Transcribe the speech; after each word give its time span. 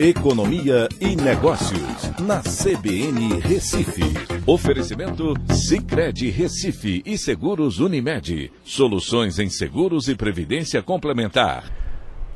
Economia 0.00 0.88
e 1.00 1.16
Negócios, 1.16 2.12
na 2.20 2.40
CBN 2.40 3.40
Recife. 3.40 4.04
Oferecimento 4.46 5.34
Cicred 5.52 6.30
Recife 6.30 7.02
e 7.04 7.18
Seguros 7.18 7.80
Unimed. 7.80 8.52
Soluções 8.62 9.40
em 9.40 9.50
seguros 9.50 10.06
e 10.06 10.14
previdência 10.14 10.80
complementar. 10.84 11.64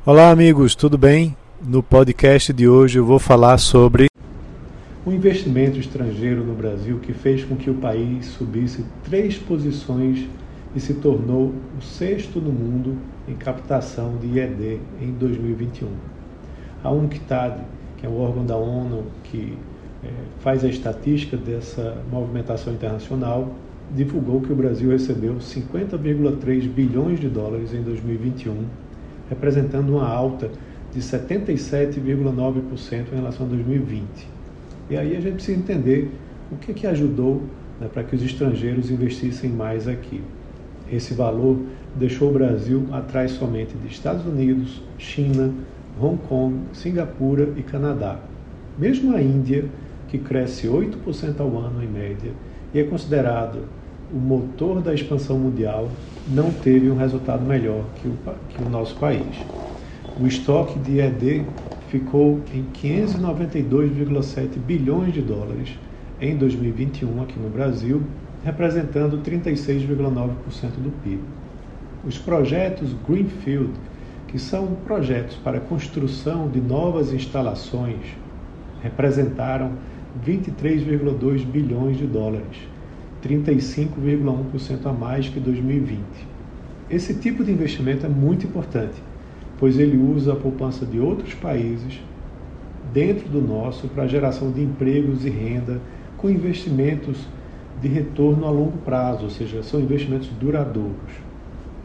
Olá, 0.05 0.29
amigos, 0.29 0.75
tudo 0.75 0.97
bem? 0.97 1.37
No 1.65 1.81
podcast 1.81 2.51
de 2.51 2.67
hoje 2.67 2.99
eu 2.99 3.05
vou 3.05 3.17
falar 3.17 3.57
sobre 3.57 4.07
o 5.05 5.11
investimento 5.13 5.79
estrangeiro 5.79 6.43
no 6.43 6.55
Brasil 6.55 6.99
que 6.99 7.13
fez 7.13 7.45
com 7.45 7.55
que 7.55 7.69
o 7.69 7.75
país 7.75 8.25
subisse 8.25 8.83
três 9.05 9.37
posições 9.37 10.27
e 10.75 10.81
se 10.81 10.95
tornou 10.95 11.53
o 11.79 11.81
sexto 11.81 12.41
no 12.41 12.51
mundo 12.51 12.97
em 13.25 13.35
captação 13.35 14.17
de 14.17 14.27
IED 14.27 14.81
em 15.01 15.13
2021. 15.13 16.22
A 16.83 16.91
UNCTAD, 16.91 17.61
que 17.97 18.05
é 18.05 18.09
o 18.09 18.19
órgão 18.19 18.45
da 18.45 18.57
ONU 18.57 19.05
que 19.23 19.57
é, 20.03 20.09
faz 20.39 20.65
a 20.65 20.67
estatística 20.67 21.37
dessa 21.37 21.95
movimentação 22.11 22.73
internacional, 22.73 23.53
divulgou 23.95 24.41
que 24.41 24.51
o 24.51 24.55
Brasil 24.55 24.89
recebeu 24.89 25.35
50,3 25.35 26.67
bilhões 26.67 27.19
de 27.19 27.29
dólares 27.29 27.71
em 27.73 27.81
2021, 27.81 28.65
representando 29.29 29.91
uma 29.91 30.07
alta 30.07 30.49
de 30.93 30.99
77,9% 30.99 33.05
em 33.11 33.15
relação 33.15 33.45
a 33.45 33.49
2020. 33.49 34.03
E 34.89 34.97
aí 34.97 35.15
a 35.15 35.21
gente 35.21 35.35
precisa 35.35 35.57
entender 35.57 36.11
o 36.51 36.57
que, 36.57 36.73
que 36.73 36.85
ajudou 36.85 37.43
né, 37.79 37.87
para 37.91 38.03
que 38.03 38.15
os 38.15 38.21
estrangeiros 38.21 38.91
investissem 38.91 39.49
mais 39.49 39.87
aqui. 39.87 40.21
Esse 40.91 41.13
valor 41.13 41.57
deixou 41.95 42.29
o 42.29 42.33
Brasil 42.33 42.85
atrás 42.91 43.31
somente 43.31 43.73
de 43.77 43.87
Estados 43.87 44.25
Unidos, 44.25 44.81
China, 44.97 45.53
Hong 45.99 46.17
Kong, 46.27 46.55
Singapura 46.73 47.49
e 47.55 47.63
Canadá. 47.63 48.19
Mesmo 48.77 49.15
a 49.15 49.21
Índia, 49.21 49.65
que 50.07 50.17
cresce 50.17 50.67
8% 50.67 51.39
ao 51.39 51.57
ano 51.57 51.83
em 51.83 51.87
média 51.87 52.31
e 52.73 52.79
é 52.79 52.83
considerado 52.83 53.63
o 54.11 54.17
motor 54.17 54.81
da 54.81 54.93
expansão 54.93 55.39
mundial, 55.39 55.89
não 56.27 56.51
teve 56.51 56.89
um 56.89 56.95
resultado 56.95 57.43
melhor 57.43 57.83
que 57.95 58.07
o, 58.07 58.17
que 58.49 58.63
o 58.63 58.69
nosso 58.69 58.95
país. 58.97 59.35
O 60.19 60.27
estoque 60.27 60.77
de 60.79 60.99
ED 60.99 61.43
ficou 61.89 62.39
em 62.53 62.63
592,7 62.73 64.57
bilhões 64.57 65.13
de 65.13 65.21
dólares 65.21 65.77
em 66.21 66.35
2021 66.37 67.21
aqui 67.23 67.39
no 67.39 67.49
Brasil, 67.49 68.03
representando 68.43 69.17
36,9% 69.23 70.29
do 70.77 70.91
PIB. 71.03 71.21
Os 72.05 72.17
projetos 72.17 72.95
Greenfield, 73.07 73.71
que 74.33 74.39
são 74.39 74.65
projetos 74.83 75.35
para 75.35 75.59
construção 75.59 76.49
de 76.49 76.59
novas 76.59 77.13
instalações, 77.13 78.17
representaram 78.81 79.73
23,2 80.25 81.45
bilhões 81.45 81.99
de 81.99 82.07
dólares, 82.07 82.57
35,1% 83.23 84.87
a 84.87 84.91
mais 84.91 85.29
que 85.29 85.39
2020. 85.39 86.01
Esse 86.89 87.13
tipo 87.13 87.43
de 87.43 87.51
investimento 87.51 88.07
é 88.07 88.09
muito 88.09 88.47
importante, 88.47 88.95
pois 89.59 89.77
ele 89.77 89.97
usa 89.97 90.33
a 90.33 90.35
poupança 90.35 90.83
de 90.83 90.99
outros 90.99 91.35
países 91.35 92.01
dentro 92.91 93.29
do 93.29 93.39
nosso 93.39 93.87
para 93.87 94.05
a 94.05 94.07
geração 94.07 94.51
de 94.51 94.63
empregos 94.63 95.23
e 95.23 95.29
renda 95.29 95.79
com 96.17 96.27
investimentos 96.27 97.27
de 97.79 97.87
retorno 97.87 98.47
a 98.47 98.49
longo 98.49 98.79
prazo, 98.79 99.25
ou 99.25 99.29
seja, 99.29 99.61
são 99.61 99.79
investimentos 99.79 100.27
duradouros 100.39 101.21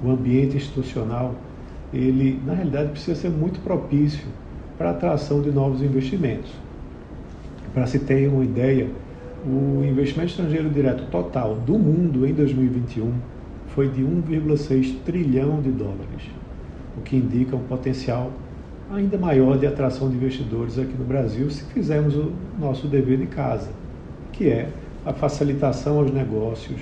o 0.03 0.11
ambiente 0.11 0.57
institucional, 0.57 1.35
ele 1.93 2.41
na 2.45 2.55
realidade 2.55 2.91
precisa 2.91 3.19
ser 3.19 3.31
muito 3.31 3.61
propício 3.61 4.27
para 4.77 4.89
a 4.89 4.93
atração 4.93 5.41
de 5.41 5.51
novos 5.51 5.83
investimentos. 5.83 6.51
Para 7.73 7.87
se 7.87 7.99
ter 7.99 8.29
uma 8.29 8.45
ideia, 8.45 8.89
o 9.47 9.85
investimento 9.85 10.31
estrangeiro 10.31 10.69
direto 10.69 11.05
total 11.11 11.55
do 11.55 11.79
mundo 11.79 12.27
em 12.27 12.33
2021 12.33 13.13
foi 13.75 13.89
de 13.89 14.03
1,6 14.03 14.97
trilhão 15.05 15.61
de 15.61 15.71
dólares, 15.71 16.25
o 16.97 17.01
que 17.01 17.17
indica 17.17 17.57
um 17.57 17.61
potencial 17.61 18.33
ainda 18.93 19.19
maior 19.19 19.59
de 19.59 19.67
atração 19.67 20.09
de 20.09 20.17
investidores 20.17 20.79
aqui 20.79 20.95
no 20.99 21.05
Brasil 21.05 21.51
se 21.51 21.63
fizermos 21.65 22.15
o 22.15 22.33
nosso 22.59 22.87
dever 22.87 23.19
de 23.19 23.27
casa, 23.27 23.69
que 24.33 24.49
é 24.49 24.71
a 25.05 25.13
facilitação 25.13 25.99
aos 25.99 26.13
negócios, 26.13 26.81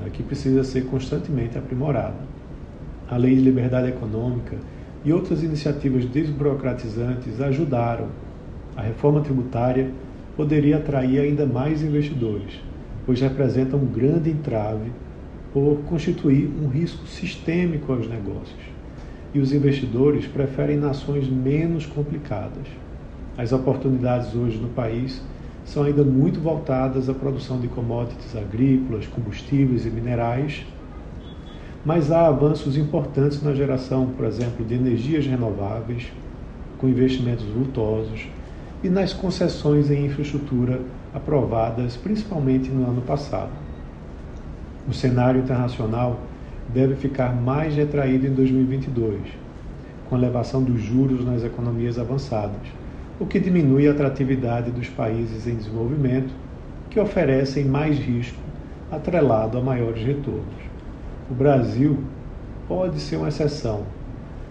né, 0.00 0.10
que 0.12 0.22
precisa 0.22 0.64
ser 0.64 0.86
constantemente 0.86 1.56
aprimorada 1.56 2.34
a 3.14 3.16
Lei 3.16 3.36
de 3.36 3.42
Liberdade 3.42 3.90
Econômica 3.90 4.56
e 5.04 5.12
outras 5.12 5.44
iniciativas 5.44 6.04
desburocratizantes 6.04 7.40
ajudaram. 7.40 8.08
A 8.76 8.82
reforma 8.82 9.20
tributária 9.20 9.88
poderia 10.36 10.78
atrair 10.78 11.20
ainda 11.20 11.46
mais 11.46 11.80
investidores, 11.80 12.60
pois 13.06 13.20
representa 13.20 13.76
um 13.76 13.86
grande 13.86 14.30
entrave 14.30 14.90
por 15.52 15.76
constituir 15.88 16.50
um 16.60 16.66
risco 16.66 17.06
sistêmico 17.06 17.92
aos 17.92 18.08
negócios. 18.08 18.58
E 19.32 19.38
os 19.38 19.52
investidores 19.52 20.26
preferem 20.26 20.76
nações 20.76 21.28
menos 21.28 21.86
complicadas. 21.86 22.66
As 23.38 23.52
oportunidades 23.52 24.34
hoje 24.34 24.58
no 24.58 24.70
país 24.70 25.22
são 25.64 25.84
ainda 25.84 26.02
muito 26.02 26.40
voltadas 26.40 27.08
à 27.08 27.14
produção 27.14 27.60
de 27.60 27.68
commodities 27.68 28.34
agrícolas, 28.34 29.06
combustíveis 29.06 29.86
e 29.86 29.90
minerais 29.90 30.66
mas 31.84 32.10
há 32.10 32.26
avanços 32.26 32.78
importantes 32.78 33.42
na 33.42 33.52
geração, 33.52 34.06
por 34.16 34.24
exemplo, 34.24 34.64
de 34.64 34.74
energias 34.74 35.26
renováveis, 35.26 36.10
com 36.78 36.88
investimentos 36.88 37.44
vultosos, 37.44 38.26
e 38.82 38.88
nas 38.88 39.12
concessões 39.12 39.90
em 39.90 40.06
infraestrutura 40.06 40.80
aprovadas 41.14 41.96
principalmente 41.96 42.70
no 42.70 42.88
ano 42.88 43.02
passado. 43.02 43.50
O 44.88 44.92
cenário 44.92 45.40
internacional 45.40 46.20
deve 46.72 46.94
ficar 46.94 47.34
mais 47.34 47.74
retraído 47.74 48.26
em 48.26 48.32
2022, 48.32 49.20
com 50.08 50.16
elevação 50.16 50.62
dos 50.62 50.80
juros 50.82 51.24
nas 51.24 51.44
economias 51.44 51.98
avançadas, 51.98 52.66
o 53.20 53.26
que 53.26 53.38
diminui 53.38 53.88
a 53.88 53.92
atratividade 53.92 54.70
dos 54.70 54.88
países 54.88 55.46
em 55.46 55.54
desenvolvimento, 55.54 56.32
que 56.90 56.98
oferecem 56.98 57.64
mais 57.64 57.98
risco 57.98 58.38
atrelado 58.90 59.56
a 59.56 59.60
maiores 59.60 60.04
retornos. 60.04 60.73
O 61.30 61.34
Brasil 61.34 61.98
pode 62.68 63.00
ser 63.00 63.16
uma 63.16 63.28
exceção 63.28 63.86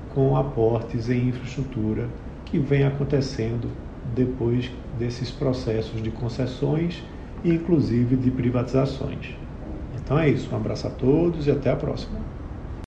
com 0.09 0.35
aportes 0.35 1.09
em 1.09 1.27
infraestrutura 1.29 2.09
que 2.45 2.57
vem 2.57 2.83
acontecendo 2.83 3.69
depois 4.15 4.71
desses 4.97 5.31
processos 5.31 6.01
de 6.01 6.09
concessões 6.11 7.03
e 7.43 7.53
inclusive 7.53 8.15
de 8.15 8.31
privatizações. 8.31 9.35
Então 9.93 10.17
é 10.17 10.29
isso, 10.29 10.51
um 10.51 10.57
abraço 10.57 10.87
a 10.87 10.89
todos 10.89 11.45
e 11.45 11.51
até 11.51 11.69
a 11.69 11.75
próxima. 11.75 12.19